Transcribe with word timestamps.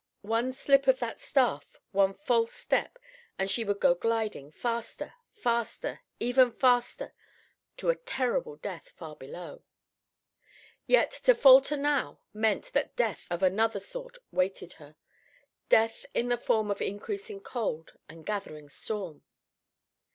One 0.25 0.51
slip 0.51 0.87
of 0.87 0.97
that 0.97 1.19
staff, 1.19 1.77
one 1.91 2.15
false 2.15 2.55
step, 2.55 2.97
and 3.37 3.47
she 3.51 3.63
would 3.63 3.79
go 3.79 3.93
gliding, 3.93 4.51
faster, 4.51 5.13
faster, 5.31 6.01
ever 6.19 6.49
faster, 6.49 7.13
to 7.77 7.91
a 7.91 7.95
terrible 7.95 8.55
death 8.55 8.89
far 8.89 9.15
below. 9.15 9.61
Yet 10.87 11.11
to 11.25 11.35
falter 11.35 11.77
now 11.77 12.19
meant 12.33 12.73
that 12.73 12.95
death 12.95 13.27
of 13.29 13.43
another 13.43 13.79
sort 13.79 14.17
waited 14.31 14.73
her; 14.81 14.95
death 15.69 16.07
in 16.15 16.29
the 16.29 16.37
form 16.39 16.71
of 16.71 16.81
increasing 16.81 17.39
cold 17.39 17.91
and 18.09 18.25
gathering 18.25 18.69
storm. 18.69 19.23